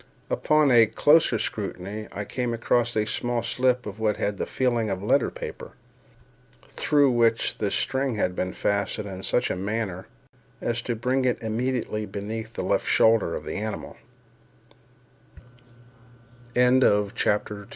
[0.31, 4.89] Upon a closer scrutiny, I came across a small slip of what had the feeling
[4.89, 5.73] of letter paper,
[6.67, 10.07] through which the string had been fastened in such a manner
[10.59, 13.95] as to bring it immediately beneath the left shoulder of the animal.